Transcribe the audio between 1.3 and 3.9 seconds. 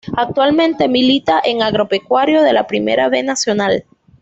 en Agropecuario de la Primera B Nacional.